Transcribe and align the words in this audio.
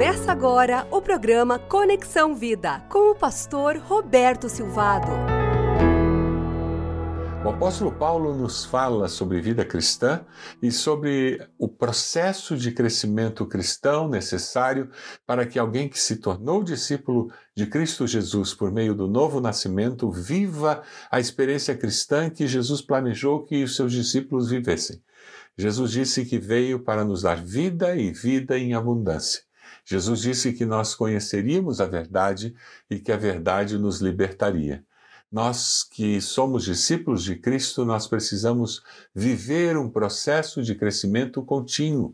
Começa 0.00 0.32
agora 0.32 0.88
o 0.90 1.02
programa 1.02 1.58
Conexão 1.58 2.34
Vida 2.34 2.80
com 2.88 3.10
o 3.10 3.14
pastor 3.14 3.76
Roberto 3.76 4.48
Silvado. 4.48 5.08
O 7.44 7.48
apóstolo 7.50 7.92
Paulo 7.92 8.34
nos 8.34 8.64
fala 8.64 9.08
sobre 9.08 9.42
vida 9.42 9.62
cristã 9.62 10.24
e 10.62 10.72
sobre 10.72 11.46
o 11.58 11.68
processo 11.68 12.56
de 12.56 12.72
crescimento 12.72 13.44
cristão 13.44 14.08
necessário 14.08 14.90
para 15.26 15.44
que 15.44 15.58
alguém 15.58 15.86
que 15.86 16.00
se 16.00 16.16
tornou 16.16 16.64
discípulo 16.64 17.30
de 17.54 17.66
Cristo 17.66 18.06
Jesus 18.06 18.54
por 18.54 18.72
meio 18.72 18.94
do 18.94 19.06
novo 19.06 19.38
nascimento 19.38 20.10
viva 20.10 20.82
a 21.10 21.20
experiência 21.20 21.76
cristã 21.76 22.30
que 22.30 22.46
Jesus 22.46 22.80
planejou 22.80 23.44
que 23.44 23.62
os 23.62 23.76
seus 23.76 23.92
discípulos 23.92 24.48
vivessem. 24.48 25.02
Jesus 25.58 25.90
disse 25.90 26.24
que 26.24 26.38
veio 26.38 26.80
para 26.80 27.04
nos 27.04 27.20
dar 27.20 27.36
vida 27.36 27.94
e 27.94 28.10
vida 28.10 28.58
em 28.58 28.72
abundância. 28.72 29.49
Jesus 29.84 30.20
disse 30.20 30.52
que 30.52 30.64
nós 30.64 30.94
conheceríamos 30.94 31.80
a 31.80 31.86
verdade 31.86 32.54
e 32.88 32.98
que 32.98 33.12
a 33.12 33.16
verdade 33.16 33.78
nos 33.78 34.00
libertaria. 34.00 34.84
Nós 35.30 35.84
que 35.84 36.20
somos 36.20 36.64
discípulos 36.64 37.22
de 37.22 37.36
Cristo, 37.36 37.84
nós 37.84 38.08
precisamos 38.08 38.82
viver 39.14 39.76
um 39.76 39.88
processo 39.88 40.60
de 40.62 40.74
crescimento 40.74 41.40
contínuo, 41.42 42.12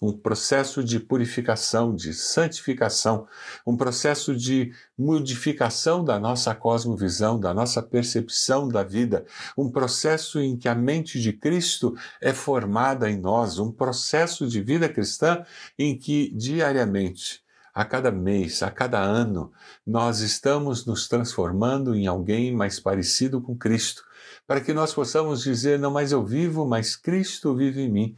um 0.00 0.12
processo 0.12 0.84
de 0.84 1.00
purificação, 1.00 1.94
de 1.94 2.12
santificação, 2.12 3.26
um 3.66 3.76
processo 3.76 4.36
de 4.36 4.72
modificação 4.96 6.04
da 6.04 6.18
nossa 6.18 6.54
cosmovisão, 6.54 7.40
da 7.40 7.54
nossa 7.54 7.82
percepção 7.82 8.68
da 8.68 8.82
vida, 8.82 9.24
um 9.56 9.70
processo 9.70 10.38
em 10.38 10.56
que 10.56 10.68
a 10.68 10.74
mente 10.74 11.20
de 11.20 11.32
Cristo 11.32 11.94
é 12.20 12.32
formada 12.32 13.10
em 13.10 13.18
nós, 13.18 13.58
um 13.58 13.72
processo 13.72 14.46
de 14.46 14.60
vida 14.60 14.88
cristã 14.88 15.44
em 15.78 15.96
que 15.96 16.30
diariamente 16.34 17.44
a 17.76 17.84
cada 17.84 18.10
mês, 18.10 18.62
a 18.62 18.70
cada 18.70 18.98
ano, 18.98 19.52
nós 19.86 20.20
estamos 20.20 20.86
nos 20.86 21.08
transformando 21.08 21.94
em 21.94 22.06
alguém 22.06 22.50
mais 22.50 22.80
parecido 22.80 23.38
com 23.38 23.54
Cristo, 23.54 24.02
para 24.46 24.62
que 24.62 24.72
nós 24.72 24.94
possamos 24.94 25.42
dizer: 25.42 25.78
não 25.78 25.90
mais 25.90 26.10
eu 26.10 26.24
vivo, 26.24 26.66
mas 26.66 26.96
Cristo 26.96 27.54
vive 27.54 27.82
em 27.82 27.90
mim 27.90 28.16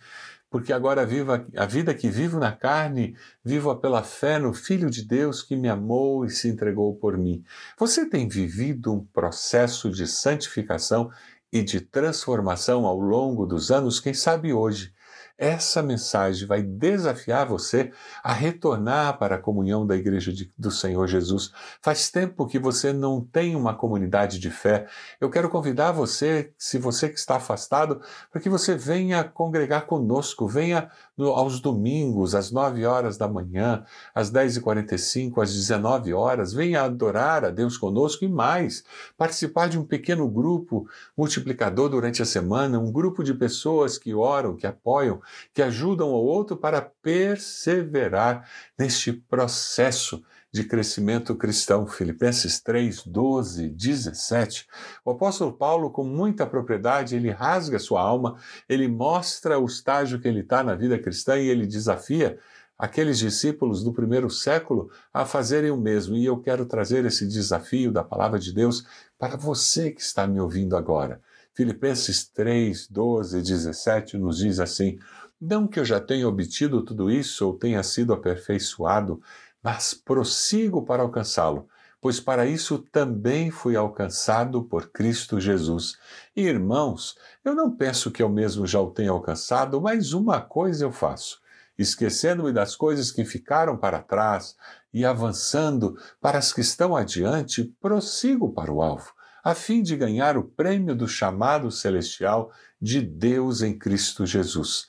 porque 0.50 0.72
agora 0.72 1.04
vivo 1.04 1.32
a 1.32 1.66
vida 1.66 1.94
que 1.94 2.08
vivo 2.08 2.38
na 2.38 2.52
carne, 2.52 3.16
vivo-a 3.44 3.77
pela 3.77 4.02
fé 4.02 4.38
no 4.38 4.54
Filho 4.54 4.91
de 4.91 5.02
Deus 5.02 5.42
que 5.42 5.56
me 5.56 5.68
amou 5.68 6.24
e 6.24 6.30
se 6.30 6.48
entregou 6.48 6.94
por 6.96 7.16
mim. 7.16 7.44
Você 7.78 8.08
tem 8.08 8.28
vivido 8.28 8.92
um 8.92 9.04
processo 9.04 9.91
de 9.91 10.06
santificação 10.06 11.10
e 11.52 11.62
de 11.62 11.80
transformação 11.80 12.86
ao 12.86 12.98
longo 12.98 13.46
dos 13.46 13.70
anos, 13.70 14.00
quem 14.00 14.14
sabe 14.14 14.52
hoje 14.52 14.92
essa 15.39 15.81
mensagem 15.81 16.48
vai 16.48 16.61
desafiar 16.61 17.47
você 17.47 17.92
a 18.25 18.33
retornar 18.33 19.17
para 19.19 19.36
a 19.36 19.39
comunhão 19.39 19.86
da 19.86 19.97
Igreja 19.97 20.33
de, 20.33 20.53
do 20.58 20.69
Senhor 20.69 21.06
Jesus. 21.06 21.53
Faz 21.81 22.11
tempo 22.11 22.44
que 22.44 22.58
você 22.58 22.92
não 22.92 23.20
tem 23.20 23.55
uma 23.55 23.72
comunidade 23.72 24.41
de 24.41 24.50
fé. 24.50 24.89
Eu 25.20 25.31
quero 25.31 25.48
convidar 25.48 25.92
você, 25.92 26.53
se 26.59 26.77
você 26.77 27.09
que 27.09 27.19
está 27.19 27.36
afastado, 27.36 28.00
para 28.33 28.41
que 28.41 28.48
você 28.48 28.75
venha 28.75 29.22
congregar 29.22 29.86
conosco, 29.86 30.48
venha 30.48 30.91
no, 31.16 31.28
aos 31.28 31.61
domingos, 31.61 32.34
às 32.34 32.50
9 32.50 32.84
horas 32.84 33.16
da 33.16 33.28
manhã, 33.28 33.84
às 34.12 34.33
10h45, 34.33 35.41
às 35.41 35.55
19 35.55 36.12
horas, 36.14 36.53
venha 36.53 36.83
adorar 36.83 37.44
a 37.44 37.50
Deus 37.50 37.78
conosco 37.78 38.25
e 38.25 38.28
mais, 38.28 38.83
participar 39.16 39.69
de 39.69 39.78
um 39.78 39.84
pequeno 39.84 40.28
grupo 40.28 40.89
multiplicador 41.16 41.89
durante 41.89 42.22
a 42.22 42.27
semana, 42.27 42.81
um 42.81 42.91
grupo 42.91 43.22
de 43.22 43.34
pessoas 43.34 43.97
que 43.97 44.12
oram, 44.12 44.56
que 44.56 44.66
apoiam, 44.66 45.20
que 45.53 45.62
ajudam 45.62 46.09
o 46.09 46.25
outro 46.25 46.57
para 46.57 46.81
perseverar 46.81 48.48
neste 48.79 49.12
processo 49.12 50.23
de 50.53 50.65
crescimento 50.65 51.34
cristão. 51.34 51.87
Filipenses 51.87 52.61
3, 52.61 53.05
12, 53.05 53.69
17. 53.69 54.67
O 55.05 55.11
apóstolo 55.11 55.53
Paulo, 55.53 55.91
com 55.91 56.05
muita 56.05 56.47
propriedade, 56.47 57.17
ele 57.17 57.31
rasga 57.31 57.78
sua 57.78 58.00
alma, 58.00 58.37
ele 58.69 58.88
mostra 58.88 59.59
o 59.59 59.67
estágio 59.67 60.21
que 60.21 60.28
ele 60.28 60.41
está 60.41 60.62
na 60.62 60.75
vida 60.75 60.99
cristã 60.99 61.37
e 61.38 61.49
ele 61.49 61.67
desafia 61.67 62.38
aqueles 62.78 63.19
discípulos 63.19 63.83
do 63.83 63.93
primeiro 63.93 64.31
século 64.31 64.91
a 65.12 65.27
fazerem 65.27 65.71
o 65.71 65.77
mesmo. 65.77 66.17
E 66.17 66.25
eu 66.25 66.41
quero 66.41 66.65
trazer 66.65 67.05
esse 67.05 67.27
desafio 67.27 67.91
da 67.91 68.05
palavra 68.05 68.38
de 68.38 68.53
Deus 68.53 68.87
para 69.19 69.37
você 69.37 69.91
que 69.91 70.00
está 70.00 70.27
me 70.27 70.41
ouvindo 70.41 70.77
agora. 70.77 71.21
Filipenses 71.58 72.24
3, 72.28 72.86
12 72.86 73.36
e 73.36 73.42
17 73.42 74.16
nos 74.16 74.38
diz 74.38 74.60
assim: 74.60 74.96
Não 75.41 75.66
que 75.66 75.80
eu 75.80 75.84
já 75.84 76.00
tenha 76.00 76.28
obtido 76.28 76.84
tudo 76.84 77.10
isso 77.10 77.44
ou 77.44 77.58
tenha 77.58 77.82
sido 77.82 78.12
aperfeiçoado, 78.12 79.20
mas 79.60 79.92
prossigo 79.92 80.84
para 80.84 81.02
alcançá-lo, 81.02 81.69
pois 82.00 82.20
para 82.20 82.46
isso 82.46 82.78
também 82.92 83.50
fui 83.50 83.74
alcançado 83.74 84.62
por 84.62 84.92
Cristo 84.92 85.41
Jesus. 85.41 85.96
E, 86.36 86.42
irmãos, 86.42 87.16
eu 87.44 87.56
não 87.56 87.75
penso 87.75 88.12
que 88.12 88.22
eu 88.22 88.28
mesmo 88.28 88.64
já 88.64 88.80
o 88.80 88.92
tenha 88.92 89.10
alcançado, 89.10 89.80
mas 89.80 90.12
uma 90.12 90.40
coisa 90.40 90.84
eu 90.84 90.92
faço. 90.92 91.40
Esquecendo-me 91.76 92.52
das 92.52 92.76
coisas 92.76 93.10
que 93.10 93.25
ficaram 93.25 93.76
para 93.76 94.00
trás 94.00 94.54
e 94.94 95.04
avançando 95.04 95.98
para 96.20 96.38
as 96.38 96.52
que 96.52 96.60
estão 96.60 96.94
adiante, 96.94 97.75
prossigo 97.80 98.52
para 98.52 98.72
o 98.72 98.80
alvo 98.80 99.18
a 99.48 99.54
fim 99.54 99.82
de 99.82 99.97
ganhar 99.97 100.36
o 100.36 100.44
prêmio 100.44 100.94
do 100.94 101.09
chamado 101.09 101.70
celestial 101.70 102.53
de 102.78 103.00
Deus 103.00 103.62
em 103.62 103.78
Cristo 103.78 104.26
Jesus. 104.26 104.88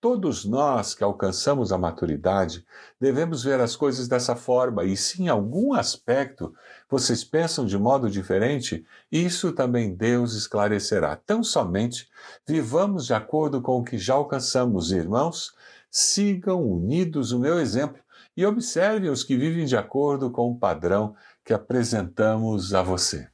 Todos 0.00 0.44
nós 0.44 0.96
que 0.96 1.04
alcançamos 1.04 1.70
a 1.70 1.78
maturidade 1.78 2.66
devemos 3.00 3.44
ver 3.44 3.60
as 3.60 3.76
coisas 3.76 4.08
dessa 4.08 4.34
forma, 4.34 4.82
e 4.82 4.96
se 4.96 5.22
em 5.22 5.28
algum 5.28 5.74
aspecto 5.74 6.52
vocês 6.88 7.22
pensam 7.22 7.64
de 7.64 7.78
modo 7.78 8.10
diferente, 8.10 8.84
isso 9.12 9.52
também 9.52 9.94
Deus 9.94 10.34
esclarecerá. 10.34 11.14
Tão 11.14 11.44
somente 11.44 12.08
vivamos 12.44 13.06
de 13.06 13.14
acordo 13.14 13.62
com 13.62 13.78
o 13.78 13.84
que 13.84 13.96
já 13.96 14.14
alcançamos, 14.14 14.90
irmãos, 14.90 15.54
sigam 15.88 16.68
unidos 16.68 17.30
o 17.30 17.38
meu 17.38 17.60
exemplo 17.60 18.02
e 18.36 18.44
observem 18.44 19.08
os 19.08 19.22
que 19.22 19.36
vivem 19.36 19.66
de 19.66 19.76
acordo 19.76 20.32
com 20.32 20.50
o 20.50 20.58
padrão 20.58 21.14
que 21.44 21.52
apresentamos 21.52 22.74
a 22.74 22.82
você. 22.82 23.28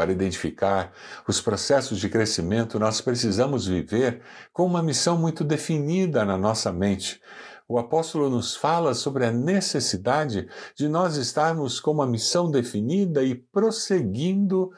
Para 0.00 0.12
identificar 0.12 0.94
os 1.28 1.42
processos 1.42 1.98
de 1.98 2.08
crescimento, 2.08 2.78
nós 2.78 3.02
precisamos 3.02 3.66
viver 3.66 4.22
com 4.50 4.64
uma 4.64 4.82
missão 4.82 5.18
muito 5.18 5.44
definida 5.44 6.24
na 6.24 6.38
nossa 6.38 6.72
mente. 6.72 7.20
O 7.68 7.78
apóstolo 7.78 8.30
nos 8.30 8.56
fala 8.56 8.94
sobre 8.94 9.26
a 9.26 9.30
necessidade 9.30 10.48
de 10.74 10.88
nós 10.88 11.16
estarmos 11.16 11.80
com 11.80 11.90
uma 11.90 12.06
missão 12.06 12.50
definida 12.50 13.22
e 13.22 13.34
prosseguindo 13.34 14.70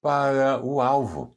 para 0.00 0.58
o 0.64 0.80
alvo. 0.80 1.36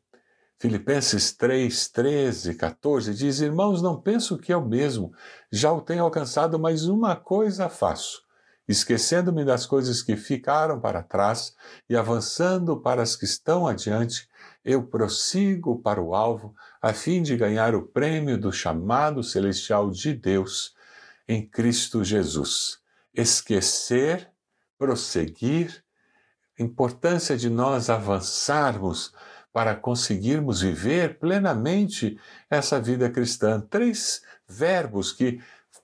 Filipenses 0.57 1.35
3, 1.35 1.89
13, 1.89 2.55
14 2.55 3.13
diz: 3.13 3.41
Irmãos, 3.41 3.81
não 3.81 3.99
penso 3.99 4.37
que 4.37 4.53
eu 4.53 4.65
mesmo 4.65 5.11
já 5.51 5.69
o 5.69 5.81
tenho 5.81 6.05
alcançado, 6.05 6.57
mas 6.57 6.85
uma 6.85 7.13
coisa 7.13 7.67
faço 7.67 8.23
esquecendo-me 8.67 9.43
das 9.43 9.65
coisas 9.65 10.01
que 10.01 10.15
ficaram 10.15 10.79
para 10.79 11.03
trás 11.03 11.55
e 11.89 11.95
avançando 11.95 12.79
para 12.79 13.01
as 13.01 13.15
que 13.15 13.25
estão 13.25 13.67
adiante, 13.67 14.27
eu 14.63 14.83
prossigo 14.83 15.81
para 15.81 16.01
o 16.01 16.15
alvo, 16.15 16.55
a 16.81 16.93
fim 16.93 17.21
de 17.21 17.35
ganhar 17.35 17.75
o 17.75 17.83
prêmio 17.83 18.37
do 18.37 18.51
chamado 18.51 19.23
celestial 19.23 19.89
de 19.89 20.13
Deus 20.13 20.73
em 21.27 21.45
Cristo 21.45 22.03
Jesus. 22.03 22.79
Esquecer, 23.13 24.29
prosseguir, 24.77 25.83
importância 26.57 27.35
de 27.35 27.49
nós 27.49 27.89
avançarmos 27.89 29.13
para 29.51 29.75
conseguirmos 29.75 30.61
viver 30.61 31.19
plenamente 31.19 32.19
essa 32.49 32.81
vida 32.81 33.09
cristã. 33.09 33.61
Três 33.61 34.23
verbos 34.47 35.11
que 35.11 35.39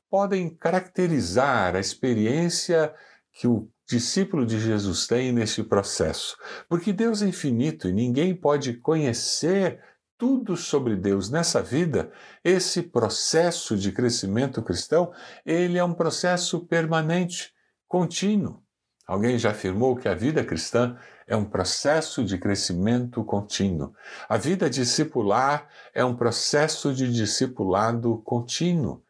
podem 0.09 0.49
caracterizar 0.49 1.75
a 1.75 1.79
experiência 1.79 2.93
que 3.33 3.47
o 3.47 3.69
discípulo 3.87 4.45
de 4.45 4.59
Jesus 4.59 5.07
tem 5.07 5.31
nesse 5.31 5.63
processo. 5.63 6.37
Porque 6.67 6.93
Deus 6.93 7.21
é 7.21 7.27
infinito 7.27 7.87
e 7.87 7.93
ninguém 7.93 8.35
pode 8.35 8.73
conhecer 8.73 9.79
tudo 10.19 10.57
sobre 10.57 10.97
Deus 10.97 11.29
nessa 11.29 11.61
vida, 11.61 12.11
esse 12.43 12.83
processo 12.83 13.77
de 13.77 13.89
crescimento 13.93 14.61
cristão, 14.61 15.13
ele 15.45 15.77
é 15.77 15.83
um 15.83 15.93
processo 15.93 16.59
permanente, 16.67 17.53
contínuo. 17.87 18.61
Alguém 19.07 19.39
já 19.39 19.51
afirmou 19.51 19.95
que 19.95 20.09
a 20.09 20.13
vida 20.13 20.43
cristã 20.43 20.97
é 21.25 21.35
um 21.35 21.45
processo 21.45 22.23
de 22.23 22.37
crescimento 22.37 23.23
contínuo. 23.23 23.93
A 24.27 24.37
vida 24.37 24.69
discipular 24.69 25.69
é 25.93 26.03
um 26.03 26.15
processo 26.15 26.93
de 26.93 27.11
discipulado 27.11 28.21
contínuo. 28.25 29.01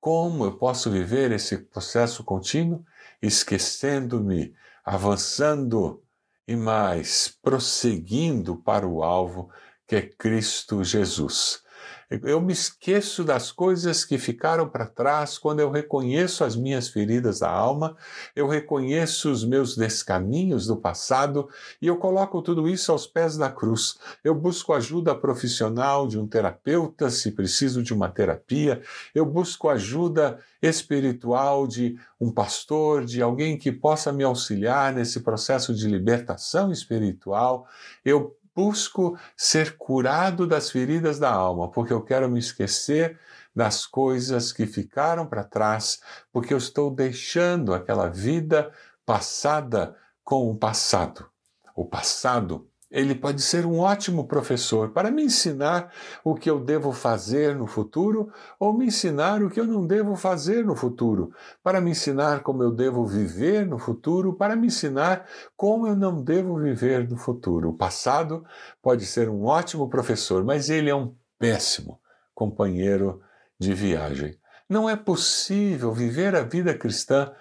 Como 0.00 0.44
eu 0.44 0.56
posso 0.56 0.90
viver 0.90 1.32
esse 1.32 1.58
processo 1.58 2.22
contínuo? 2.22 2.84
Esquecendo-me, 3.20 4.54
avançando 4.84 6.02
e 6.46 6.54
mais, 6.54 7.36
prosseguindo 7.42 8.56
para 8.56 8.86
o 8.86 9.02
alvo 9.02 9.50
que 9.86 9.96
é 9.96 10.02
Cristo 10.02 10.84
Jesus. 10.84 11.62
Eu 12.10 12.40
me 12.40 12.52
esqueço 12.52 13.24
das 13.24 13.50
coisas 13.50 14.04
que 14.04 14.18
ficaram 14.18 14.68
para 14.68 14.86
trás 14.86 15.38
quando 15.38 15.60
eu 15.60 15.70
reconheço 15.70 16.44
as 16.44 16.54
minhas 16.54 16.88
feridas 16.88 17.40
da 17.40 17.50
alma, 17.50 17.96
eu 18.34 18.46
reconheço 18.46 19.30
os 19.30 19.44
meus 19.44 19.76
descaminhos 19.76 20.66
do 20.66 20.76
passado 20.76 21.48
e 21.80 21.86
eu 21.86 21.96
coloco 21.96 22.40
tudo 22.42 22.68
isso 22.68 22.92
aos 22.92 23.06
pés 23.06 23.36
da 23.36 23.50
cruz. 23.50 23.98
Eu 24.22 24.34
busco 24.34 24.72
ajuda 24.72 25.14
profissional 25.14 26.06
de 26.06 26.18
um 26.18 26.26
terapeuta, 26.26 27.10
se 27.10 27.32
preciso 27.32 27.82
de 27.82 27.92
uma 27.92 28.08
terapia, 28.08 28.80
eu 29.14 29.26
busco 29.26 29.68
ajuda 29.68 30.38
espiritual 30.62 31.66
de 31.66 31.98
um 32.20 32.30
pastor, 32.30 33.04
de 33.04 33.20
alguém 33.20 33.58
que 33.58 33.70
possa 33.70 34.12
me 34.12 34.24
auxiliar 34.24 34.92
nesse 34.92 35.20
processo 35.20 35.74
de 35.74 35.86
libertação 35.86 36.72
espiritual. 36.72 37.66
Eu 38.04 38.35
busco 38.56 39.18
ser 39.36 39.76
curado 39.76 40.46
das 40.46 40.70
feridas 40.70 41.18
da 41.18 41.30
alma, 41.30 41.70
porque 41.70 41.92
eu 41.92 42.02
quero 42.02 42.26
me 42.30 42.38
esquecer 42.38 43.20
das 43.54 43.86
coisas 43.86 44.50
que 44.50 44.66
ficaram 44.66 45.26
para 45.26 45.44
trás, 45.44 46.00
porque 46.32 46.54
eu 46.54 46.58
estou 46.58 46.90
deixando 46.90 47.74
aquela 47.74 48.08
vida 48.08 48.72
passada 49.04 49.94
com 50.24 50.50
o 50.50 50.56
passado. 50.56 51.28
O 51.74 51.84
passado 51.84 52.66
ele 52.90 53.14
pode 53.14 53.42
ser 53.42 53.66
um 53.66 53.80
ótimo 53.80 54.26
professor 54.26 54.90
para 54.90 55.10
me 55.10 55.24
ensinar 55.24 55.92
o 56.24 56.34
que 56.34 56.48
eu 56.48 56.60
devo 56.60 56.92
fazer 56.92 57.56
no 57.56 57.66
futuro 57.66 58.32
ou 58.60 58.72
me 58.72 58.86
ensinar 58.86 59.42
o 59.42 59.50
que 59.50 59.58
eu 59.58 59.66
não 59.66 59.86
devo 59.86 60.14
fazer 60.14 60.64
no 60.64 60.76
futuro, 60.76 61.32
para 61.62 61.80
me 61.80 61.90
ensinar 61.90 62.42
como 62.42 62.62
eu 62.62 62.70
devo 62.70 63.04
viver 63.04 63.66
no 63.66 63.78
futuro, 63.78 64.34
para 64.34 64.54
me 64.54 64.68
ensinar 64.68 65.26
como 65.56 65.86
eu 65.86 65.96
não 65.96 66.22
devo 66.22 66.56
viver 66.58 67.08
no 67.08 67.16
futuro. 67.16 67.70
O 67.70 67.76
passado 67.76 68.44
pode 68.80 69.04
ser 69.04 69.28
um 69.28 69.44
ótimo 69.44 69.88
professor, 69.88 70.44
mas 70.44 70.70
ele 70.70 70.88
é 70.88 70.94
um 70.94 71.14
péssimo 71.38 72.00
companheiro 72.34 73.20
de 73.58 73.74
viagem. 73.74 74.38
Não 74.68 74.88
é 74.88 74.96
possível 74.96 75.92
viver 75.92 76.34
a 76.34 76.42
vida 76.42 76.76
cristã 76.76 77.32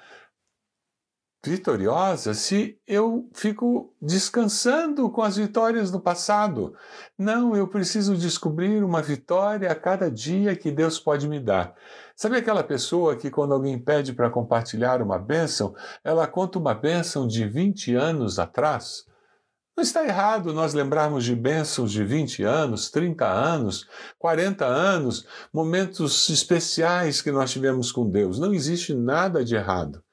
vitoriosa 1.49 2.33
se 2.33 2.77
eu 2.87 3.29
fico 3.33 3.93
descansando 4.01 5.09
com 5.09 5.21
as 5.21 5.37
vitórias 5.37 5.91
do 5.91 5.99
passado. 5.99 6.73
Não, 7.17 7.55
eu 7.55 7.67
preciso 7.67 8.15
descobrir 8.15 8.83
uma 8.83 9.01
vitória 9.01 9.71
a 9.71 9.75
cada 9.75 10.09
dia 10.09 10.55
que 10.55 10.71
Deus 10.71 10.99
pode 10.99 11.27
me 11.27 11.39
dar. 11.39 11.75
Sabe 12.15 12.37
aquela 12.37 12.63
pessoa 12.63 13.15
que, 13.15 13.29
quando 13.29 13.53
alguém 13.53 13.77
pede 13.77 14.13
para 14.13 14.29
compartilhar 14.29 15.01
uma 15.01 15.19
bênção, 15.19 15.75
ela 16.03 16.27
conta 16.27 16.57
uma 16.57 16.73
bênção 16.73 17.27
de 17.27 17.47
20 17.47 17.95
anos 17.95 18.39
atrás? 18.39 19.05
Não 19.77 19.83
está 19.83 20.05
errado 20.05 20.53
nós 20.53 20.73
lembrarmos 20.73 21.25
de 21.25 21.35
bênçãos 21.35 21.91
de 21.91 22.01
20 22.01 22.43
anos, 22.43 22.89
30 22.89 23.27
anos, 23.27 23.85
40 24.17 24.65
anos, 24.65 25.27
momentos 25.53 26.29
especiais 26.29 27.21
que 27.21 27.29
nós 27.29 27.51
tivemos 27.51 27.91
com 27.91 28.09
Deus. 28.09 28.39
Não 28.39 28.53
existe 28.53 28.93
nada 28.93 29.43
de 29.43 29.55
errado. 29.55 30.04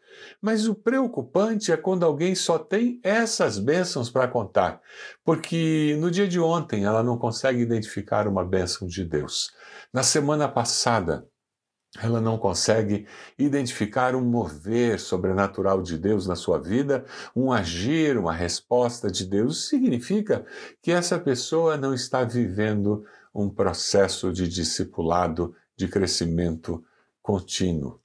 Mas 0.43 0.67
o 0.67 0.75
preocupante 0.75 1.71
é 1.71 1.77
quando 1.77 2.05
alguém 2.05 2.35
só 2.35 2.59
tem 2.59 3.01
essas 3.05 3.61
bênçãos 3.61 4.11
para 4.11 4.27
contar, 4.27 4.81
porque 5.25 5.97
no 6.01 6.11
dia 6.11 6.27
de 6.27 6.41
ontem 6.41 6.85
ela 6.85 7.01
não 7.01 7.17
consegue 7.17 7.61
identificar 7.61 8.27
uma 8.27 8.45
bênção 8.45 8.89
de 8.89 9.05
Deus. 9.05 9.53
Na 9.93 10.03
semana 10.03 10.49
passada, 10.49 11.29
ela 12.01 12.21
não 12.21 12.37
consegue 12.39 13.07
identificar 13.39 14.17
um 14.17 14.21
mover 14.21 14.99
sobrenatural 14.99 15.81
de 15.81 15.97
Deus 15.97 16.27
na 16.27 16.35
sua 16.35 16.59
vida, 16.59 17.05
um 17.37 17.53
agir, 17.53 18.19
uma 18.19 18.33
resposta 18.33 19.11
de 19.13 19.25
Deus. 19.25 19.59
Isso 19.59 19.69
significa 19.69 20.45
que 20.81 20.91
essa 20.91 21.21
pessoa 21.21 21.77
não 21.77 21.95
está 21.95 22.25
vivendo 22.25 23.05
um 23.33 23.49
processo 23.49 24.33
de 24.33 24.49
discipulado, 24.49 25.55
de 25.77 25.87
crescimento 25.87 26.83
contínuo. 27.23 28.02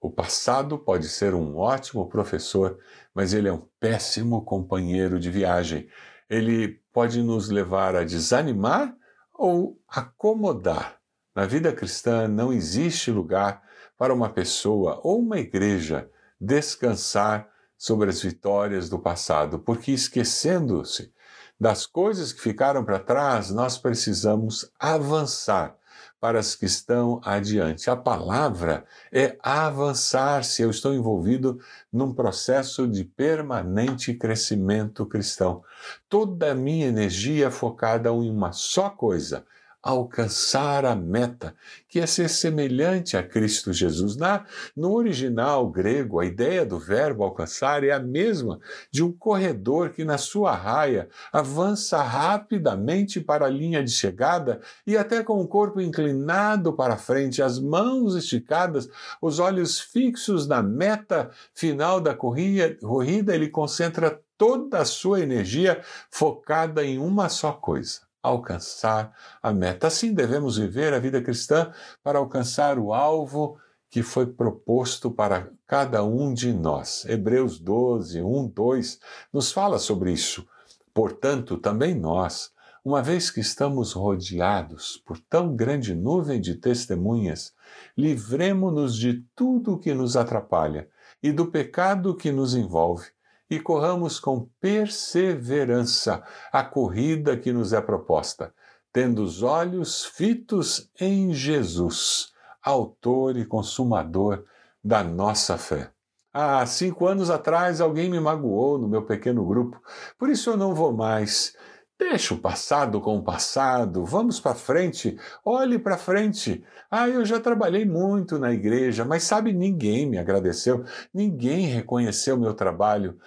O 0.00 0.10
passado 0.10 0.78
pode 0.78 1.08
ser 1.10 1.34
um 1.34 1.58
ótimo 1.58 2.08
professor, 2.08 2.78
mas 3.14 3.34
ele 3.34 3.48
é 3.48 3.52
um 3.52 3.68
péssimo 3.78 4.42
companheiro 4.42 5.20
de 5.20 5.30
viagem. 5.30 5.88
Ele 6.28 6.80
pode 6.90 7.22
nos 7.22 7.50
levar 7.50 7.94
a 7.94 8.02
desanimar 8.02 8.96
ou 9.34 9.78
acomodar. 9.86 10.98
Na 11.34 11.44
vida 11.44 11.70
cristã 11.72 12.26
não 12.26 12.50
existe 12.50 13.10
lugar 13.10 13.62
para 13.98 14.14
uma 14.14 14.30
pessoa 14.30 14.98
ou 15.02 15.20
uma 15.20 15.38
igreja 15.38 16.10
descansar 16.40 17.48
sobre 17.76 18.08
as 18.08 18.22
vitórias 18.22 18.88
do 18.88 18.98
passado, 18.98 19.58
porque 19.58 19.92
esquecendo-se 19.92 21.12
das 21.58 21.84
coisas 21.84 22.32
que 22.32 22.40
ficaram 22.40 22.82
para 22.84 22.98
trás, 22.98 23.50
nós 23.50 23.76
precisamos 23.76 24.70
avançar 24.78 25.76
para 26.20 26.38
as 26.38 26.54
que 26.54 26.66
estão 26.66 27.20
adiante. 27.24 27.88
A 27.88 27.96
palavra 27.96 28.84
é 29.10 29.36
avançar 29.42 30.44
se 30.44 30.62
eu 30.62 30.70
estou 30.70 30.92
envolvido 30.92 31.58
num 31.90 32.12
processo 32.12 32.86
de 32.86 33.04
permanente 33.04 34.12
crescimento 34.12 35.06
cristão. 35.06 35.64
Toda 36.08 36.52
a 36.52 36.54
minha 36.54 36.86
energia 36.86 37.46
é 37.46 37.50
focada 37.50 38.10
em 38.10 38.30
uma 38.30 38.52
só 38.52 38.90
coisa: 38.90 39.46
alcançar 39.82 40.84
a 40.84 40.94
meta, 40.94 41.54
que 41.88 41.98
é 41.98 42.06
ser 42.06 42.28
semelhante 42.28 43.16
a 43.16 43.22
Cristo 43.22 43.72
Jesus. 43.72 44.16
Na, 44.16 44.44
no 44.76 44.92
original 44.92 45.68
grego, 45.70 46.20
a 46.20 46.26
ideia 46.26 46.66
do 46.66 46.78
verbo 46.78 47.24
alcançar 47.24 47.82
é 47.82 47.90
a 47.90 47.98
mesma 47.98 48.60
de 48.90 49.02
um 49.02 49.10
corredor 49.10 49.90
que, 49.90 50.04
na 50.04 50.18
sua 50.18 50.54
raia, 50.54 51.08
avança 51.32 52.02
rapidamente 52.02 53.20
para 53.20 53.46
a 53.46 53.50
linha 53.50 53.82
de 53.82 53.90
chegada 53.90 54.60
e, 54.86 54.96
até 54.96 55.22
com 55.22 55.40
o 55.40 55.48
corpo 55.48 55.80
inclinado 55.80 56.74
para 56.74 56.98
frente, 56.98 57.42
as 57.42 57.58
mãos 57.58 58.14
esticadas, 58.14 58.88
os 59.20 59.38
olhos 59.38 59.80
fixos 59.80 60.46
na 60.46 60.62
meta 60.62 61.30
final 61.54 62.00
da 62.00 62.14
corrida, 62.14 63.34
ele 63.34 63.48
concentra 63.48 64.20
toda 64.36 64.78
a 64.78 64.84
sua 64.84 65.20
energia 65.20 65.82
focada 66.10 66.84
em 66.84 66.98
uma 66.98 67.28
só 67.28 67.52
coisa 67.52 68.09
alcançar 68.22 69.14
a 69.42 69.52
meta. 69.52 69.86
Assim 69.86 70.12
devemos 70.12 70.56
viver 70.56 70.92
a 70.92 70.98
vida 70.98 71.22
cristã 71.22 71.72
para 72.02 72.18
alcançar 72.18 72.78
o 72.78 72.92
alvo 72.92 73.58
que 73.90 74.02
foi 74.02 74.26
proposto 74.26 75.10
para 75.10 75.50
cada 75.66 76.04
um 76.04 76.32
de 76.32 76.52
nós. 76.52 77.04
Hebreus 77.06 77.58
12, 77.58 78.22
1, 78.22 78.48
2 78.48 79.00
nos 79.32 79.50
fala 79.50 79.78
sobre 79.78 80.12
isso. 80.12 80.46
Portanto, 80.94 81.56
também 81.56 81.94
nós, 81.94 82.52
uma 82.84 83.02
vez 83.02 83.30
que 83.30 83.40
estamos 83.40 83.92
rodeados 83.92 84.96
por 85.04 85.18
tão 85.18 85.56
grande 85.56 85.94
nuvem 85.94 86.40
de 86.40 86.54
testemunhas, 86.54 87.52
livremo-nos 87.96 88.96
de 88.96 89.24
tudo 89.34 89.78
que 89.78 89.92
nos 89.92 90.16
atrapalha 90.16 90.88
e 91.22 91.32
do 91.32 91.46
pecado 91.46 92.16
que 92.16 92.30
nos 92.30 92.54
envolve 92.54 93.08
e 93.50 93.58
corramos 93.58 94.20
com 94.20 94.48
perseverança 94.60 96.22
a 96.52 96.62
corrida 96.62 97.36
que 97.36 97.52
nos 97.52 97.72
é 97.72 97.80
proposta, 97.80 98.54
tendo 98.92 99.22
os 99.22 99.42
olhos 99.42 100.04
fitos 100.04 100.88
em 101.00 101.34
Jesus, 101.34 102.32
Autor 102.62 103.36
e 103.36 103.44
Consumador 103.44 104.44
da 104.82 105.02
nossa 105.02 105.58
fé. 105.58 105.90
Há 106.32 106.64
cinco 106.64 107.06
anos 107.06 107.28
atrás 107.28 107.80
alguém 107.80 108.08
me 108.08 108.20
magoou 108.20 108.78
no 108.78 108.88
meu 108.88 109.02
pequeno 109.02 109.44
grupo, 109.44 109.82
por 110.16 110.30
isso 110.30 110.50
eu 110.50 110.56
não 110.56 110.74
vou 110.74 110.92
mais. 110.92 111.56
Deixa 112.00 112.32
o 112.32 112.38
passado 112.38 112.98
com 112.98 113.18
o 113.18 113.22
passado, 113.22 114.06
vamos 114.06 114.40
para 114.40 114.54
frente, 114.54 115.18
olhe 115.44 115.78
para 115.78 115.98
frente. 115.98 116.64
Ah, 116.90 117.06
eu 117.06 117.26
já 117.26 117.38
trabalhei 117.38 117.84
muito 117.84 118.38
na 118.38 118.50
igreja, 118.50 119.04
mas 119.04 119.22
sabe, 119.22 119.52
ninguém 119.52 120.08
me 120.08 120.16
agradeceu, 120.16 120.82
ninguém 121.12 121.66
reconheceu 121.66 122.38
meu 122.38 122.54
trabalho. 122.54 123.20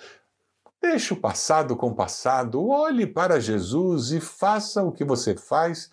Deixe 0.82 1.13
o 1.13 1.18
passado 1.22 1.75
com 1.75 1.89
o 1.89 1.96
passado, 1.96 2.68
olhe 2.68 3.06
para 3.06 3.39
Jesus 3.39 4.12
e 4.12 4.20
faça 4.20 4.84
o 4.84 4.92
que 4.92 5.06
você 5.06 5.36
faz 5.36 5.92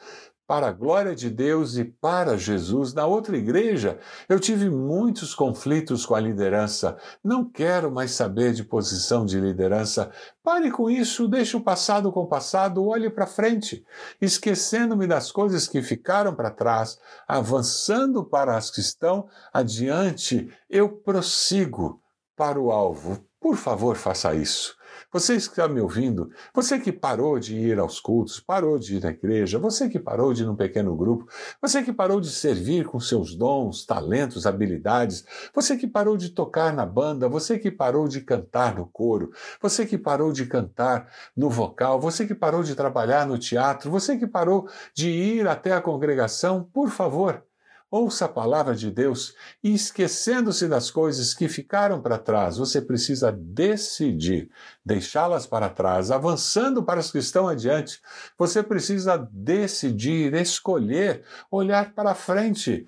para 0.51 0.67
a 0.67 0.73
glória 0.73 1.15
de 1.15 1.31
Deus 1.31 1.77
e 1.77 1.85
para 1.85 2.37
Jesus. 2.37 2.93
Na 2.93 3.07
outra 3.07 3.37
igreja, 3.37 4.01
eu 4.29 4.41
tive 4.41 4.69
muitos 4.69 5.33
conflitos 5.33 6.05
com 6.05 6.17
a 6.17 6.21
liderança. 6.21 6.97
Não 7.23 7.49
quero 7.49 7.89
mais 7.89 8.11
saber 8.11 8.53
de 8.53 8.65
posição 8.65 9.25
de 9.25 9.39
liderança. 9.39 10.11
Pare 10.43 10.69
com 10.73 10.91
isso, 10.91 11.29
deixe 11.29 11.57
o 11.57 11.61
passado 11.61 12.11
com 12.11 12.23
o 12.23 12.27
passado, 12.27 12.85
olhe 12.85 13.09
para 13.09 13.29
frente, 13.29 13.87
esquecendo-me 14.21 15.07
das 15.07 15.31
coisas 15.31 15.69
que 15.69 15.81
ficaram 15.83 16.35
para 16.35 16.51
trás, 16.51 16.99
avançando 17.29 18.25
para 18.25 18.57
as 18.57 18.73
que 18.73 18.81
estão 18.81 19.29
adiante. 19.53 20.53
Eu 20.69 20.89
prossigo 20.89 22.03
para 22.37 22.61
o 22.61 22.73
alvo. 22.73 23.25
Por 23.41 23.55
favor, 23.57 23.95
faça 23.95 24.35
isso. 24.35 24.80
Você 25.13 25.35
que 25.35 25.41
está 25.41 25.69
me 25.69 25.81
ouvindo, 25.81 26.31
você 26.55 26.79
que 26.79 26.93
parou 26.93 27.39
de 27.39 27.57
ir 27.57 27.79
aos 27.79 28.01
cultos, 28.01 28.41
parou 28.41 28.79
de 28.79 28.97
ir 28.97 29.07
à 29.07 29.11
igreja, 29.11 29.59
você 29.59 29.89
que 29.89 29.99
parou 29.99 30.33
de 30.33 30.43
ir 30.43 30.47
num 30.47 30.57
pequeno 30.57 30.97
grupo, 30.97 31.27
você 31.61 31.83
que 31.83 31.93
parou 31.93 32.21
de 32.21 32.31
servir 32.31 32.87
com 32.87 33.01
seus 33.01 33.35
dons, 33.35 33.85
talentos, 33.85 34.47
habilidades, 34.47 35.25
você 35.55 35.77
que 35.77 35.87
parou 35.87 36.17
de 36.17 36.31
tocar 36.31 36.73
na 36.73 36.87
banda, 36.87 37.29
você 37.29 37.59
que 37.59 37.71
parou 37.71 38.09
de 38.09 38.21
cantar 38.21 38.75
no 38.75 38.87
coro, 38.87 39.33
você 39.61 39.87
que 39.87 39.99
parou 39.99 40.33
de 40.33 40.47
cantar 40.47 41.11
no 41.37 41.49
vocal, 41.49 42.01
você 42.01 42.27
que 42.27 42.35
parou 42.35 42.63
de 42.63 42.75
trabalhar 42.75 43.27
no 43.27 43.39
teatro, 43.39 43.91
você 43.91 44.17
que 44.17 44.27
parou 44.27 44.69
de 44.95 45.09
ir 45.09 45.49
até 45.49 45.73
a 45.73 45.81
congregação, 45.81 46.65
por 46.73 46.91
favor, 46.91 47.45
Ouça 47.91 48.27
a 48.27 48.29
palavra 48.29 48.77
de 48.77 48.89
Deus 48.89 49.35
e, 49.65 49.75
esquecendo-se 49.75 50.69
das 50.69 50.93
coisas 50.93 51.35
que 51.35 51.49
ficaram 51.49 52.01
para 52.01 52.19
trás, 52.19 52.57
você 52.57 52.81
precisa 52.81 53.33
decidir 53.33 54.49
deixá-las 54.85 55.45
para 55.45 55.69
trás, 55.69 56.13
avançando 56.13 56.85
para 56.85 57.01
as 57.01 57.11
que 57.11 57.19
estão 57.19 57.49
adiante. 57.49 58.01
Você 58.39 58.63
precisa 58.63 59.17
decidir, 59.33 60.33
escolher, 60.35 61.25
olhar 61.51 61.93
para 61.93 62.15
frente. 62.15 62.87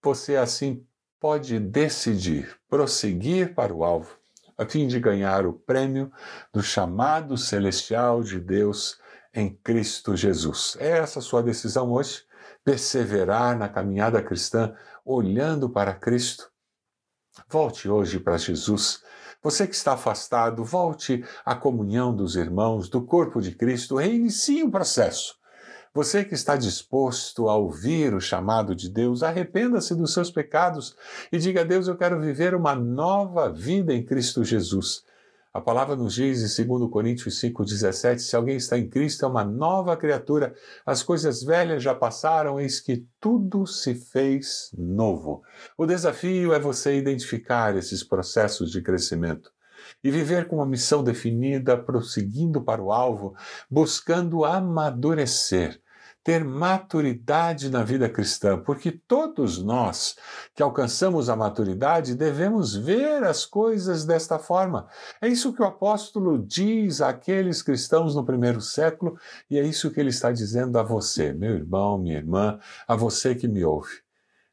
Você 0.00 0.36
assim 0.36 0.86
pode 1.18 1.58
decidir 1.58 2.56
prosseguir 2.68 3.52
para 3.52 3.74
o 3.74 3.82
alvo, 3.82 4.16
a 4.56 4.64
fim 4.64 4.86
de 4.86 5.00
ganhar 5.00 5.44
o 5.44 5.52
prêmio 5.52 6.10
do 6.52 6.62
chamado 6.62 7.36
celestial 7.36 8.22
de 8.22 8.38
Deus 8.38 8.96
em 9.34 9.52
Cristo 9.52 10.16
Jesus. 10.16 10.76
É 10.78 10.98
essa 10.98 11.18
a 11.18 11.22
sua 11.22 11.42
decisão 11.42 11.90
hoje? 11.90 12.29
Perseverar 12.70 13.58
na 13.58 13.68
caminhada 13.68 14.22
cristã 14.22 14.72
olhando 15.04 15.68
para 15.68 15.92
Cristo. 15.92 16.48
Volte 17.48 17.88
hoje 17.88 18.20
para 18.20 18.38
Jesus. 18.38 19.02
Você 19.42 19.66
que 19.66 19.74
está 19.74 19.94
afastado, 19.94 20.62
volte 20.62 21.24
à 21.44 21.56
comunhão 21.56 22.14
dos 22.14 22.36
irmãos, 22.36 22.88
do 22.88 23.04
corpo 23.04 23.40
de 23.40 23.56
Cristo, 23.56 23.96
reinicie 23.96 24.62
o 24.62 24.70
processo. 24.70 25.34
Você 25.92 26.24
que 26.24 26.34
está 26.34 26.54
disposto 26.54 27.48
a 27.48 27.56
ouvir 27.56 28.14
o 28.14 28.20
chamado 28.20 28.72
de 28.72 28.88
Deus, 28.88 29.24
arrependa-se 29.24 29.92
dos 29.96 30.14
seus 30.14 30.30
pecados 30.30 30.94
e 31.32 31.38
diga 31.38 31.62
a 31.62 31.64
Deus: 31.64 31.88
Eu 31.88 31.96
quero 31.96 32.20
viver 32.20 32.54
uma 32.54 32.76
nova 32.76 33.52
vida 33.52 33.92
em 33.92 34.04
Cristo 34.04 34.44
Jesus. 34.44 35.02
A 35.52 35.60
palavra 35.60 35.96
nos 35.96 36.14
diz 36.14 36.58
em 36.60 36.64
2 36.64 36.88
Coríntios 36.88 37.40
5,17: 37.40 38.18
se 38.18 38.36
alguém 38.36 38.56
está 38.56 38.78
em 38.78 38.88
Cristo, 38.88 39.24
é 39.24 39.28
uma 39.28 39.42
nova 39.42 39.96
criatura, 39.96 40.54
as 40.86 41.02
coisas 41.02 41.42
velhas 41.42 41.82
já 41.82 41.92
passaram, 41.92 42.60
eis 42.60 42.78
que 42.78 43.04
tudo 43.18 43.66
se 43.66 43.96
fez 43.96 44.70
novo. 44.78 45.42
O 45.76 45.86
desafio 45.86 46.54
é 46.54 46.60
você 46.60 46.96
identificar 46.96 47.76
esses 47.76 48.04
processos 48.04 48.70
de 48.70 48.80
crescimento 48.80 49.50
e 50.04 50.10
viver 50.10 50.46
com 50.46 50.56
uma 50.56 50.66
missão 50.66 51.02
definida, 51.02 51.76
prosseguindo 51.76 52.62
para 52.62 52.80
o 52.80 52.92
alvo, 52.92 53.34
buscando 53.68 54.44
amadurecer 54.44 55.80
ter 56.22 56.44
maturidade 56.44 57.70
na 57.70 57.82
vida 57.82 58.08
cristã, 58.08 58.58
porque 58.58 58.90
todos 58.90 59.62
nós 59.62 60.16
que 60.54 60.62
alcançamos 60.62 61.28
a 61.28 61.36
maturidade 61.36 62.14
devemos 62.14 62.74
ver 62.74 63.24
as 63.24 63.46
coisas 63.46 64.04
desta 64.04 64.38
forma. 64.38 64.86
É 65.20 65.28
isso 65.28 65.52
que 65.52 65.62
o 65.62 65.66
apóstolo 65.66 66.38
diz 66.38 67.00
àqueles 67.00 67.62
cristãos 67.62 68.14
no 68.14 68.24
primeiro 68.24 68.60
século 68.60 69.18
e 69.50 69.58
é 69.58 69.64
isso 69.64 69.90
que 69.90 70.00
ele 70.00 70.10
está 70.10 70.30
dizendo 70.30 70.78
a 70.78 70.82
você, 70.82 71.32
meu 71.32 71.54
irmão, 71.54 71.98
minha 71.98 72.16
irmã, 72.16 72.58
a 72.86 72.94
você 72.94 73.34
que 73.34 73.48
me 73.48 73.64
ouve. 73.64 74.09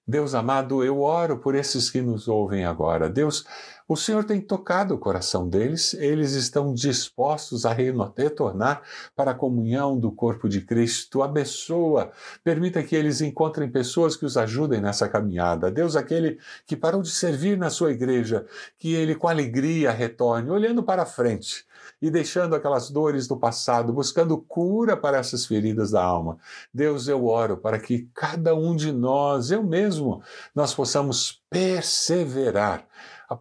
Deus 0.10 0.34
amado, 0.34 0.86
eu 0.86 1.02
oro 1.02 1.38
por 1.38 1.54
esses 1.54 1.90
que 1.90 2.02
nos 2.02 2.30
ouvem 2.30 2.64
agora. 2.64 3.10
Deus, 3.10 3.46
o 3.90 3.98
Senhor 3.98 4.24
tem 4.24 4.40
tocado 4.40 4.96
o 4.96 4.98
coração 4.98 5.50
deles, 5.50 5.94
eles 5.96 6.32
estão 6.32 6.74
dispostos 6.74 7.66
a 7.66 7.74
retornar 7.74 8.84
para 9.18 9.32
a 9.32 9.36
comunhão 9.36 10.00
do 10.00 10.10
corpo 10.10 10.48
de 10.48 10.62
Cristo. 10.62 11.22
Abençoa, 11.22 12.10
permita 12.42 12.82
que 12.82 12.96
eles 12.96 13.20
encontrem 13.20 13.70
pessoas 13.70 14.16
que 14.16 14.26
os 14.26 14.38
ajudem 14.38 14.80
nessa 14.80 15.10
caminhada. 15.10 15.70
Deus, 15.70 15.98
aquele 15.98 16.40
que 16.66 16.78
parou 16.78 17.02
de 17.02 17.12
servir 17.12 17.58
na 17.58 17.70
sua 17.70 17.92
igreja, 17.92 18.46
que 18.80 18.94
ele 18.94 19.14
com 19.14 19.28
alegria 19.28 19.92
retorne, 19.92 20.50
olhando 20.50 20.82
para 20.82 21.06
frente 21.06 21.68
e 22.02 22.10
deixando 22.10 22.56
aquelas 22.56 22.90
dores 22.90 23.28
do 23.28 23.38
passado, 23.38 23.94
buscando 23.94 24.38
cura 24.38 24.96
para 24.96 25.18
essas 25.18 25.46
feridas 25.46 25.92
da 25.92 26.04
alma. 26.04 26.38
Deus, 26.74 27.08
eu 27.08 27.26
oro 27.26 27.58
para 27.58 27.80
que 27.80 28.10
cada 28.14 28.56
um 28.56 28.76
de 28.76 28.92
nós, 28.92 29.52
eu 29.52 29.64
mesmo, 29.64 30.22
nós 30.56 30.74
possamos 30.74 31.42
perseverar 31.50 32.86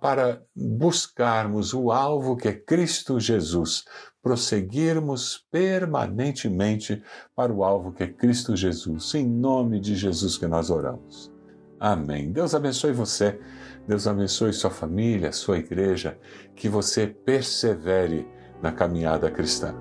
para 0.01 0.43
buscarmos 0.55 1.73
o 1.73 1.93
alvo 1.93 2.37
que 2.37 2.49
é 2.49 2.53
Cristo 2.53 3.21
Jesus, 3.21 3.85
prosseguirmos 4.21 5.47
permanentemente 5.53 7.03
para 7.35 7.53
o 7.53 7.63
alvo 7.63 7.93
que 7.93 8.03
é 8.03 8.09
Cristo 8.09 8.57
Jesus. 8.57 9.15
Em 9.15 9.25
nome 9.25 9.79
de 9.79 9.95
Jesus 9.95 10.37
que 10.37 10.47
nós 10.47 10.71
oramos. 10.71 11.31
Amém. 11.79 12.33
Deus 12.33 12.55
abençoe 12.55 12.93
você, 12.93 13.39
Deus 13.87 14.09
abençoe 14.09 14.53
sua 14.53 14.71
família, 14.71 15.31
sua 15.31 15.59
igreja, 15.59 16.19
que 16.57 16.69
você 16.69 17.07
persevere 17.07 18.27
na 18.63 18.73
caminhada 18.73 19.31
cristã. 19.31 19.75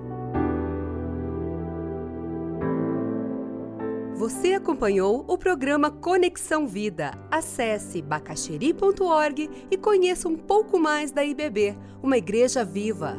Você 4.14 4.54
acompanhou 4.54 5.24
o 5.28 5.36
programa 5.36 5.90
Conexão 5.90 6.66
Vida. 6.66 7.12
Acesse 7.30 8.00
bacacheri.org 8.00 9.50
e 9.70 9.76
conheça 9.76 10.26
um 10.26 10.36
pouco 10.36 10.78
mais 10.78 11.10
da 11.10 11.22
IBB, 11.22 11.76
uma 12.02 12.16
igreja 12.16 12.64
viva. 12.64 13.14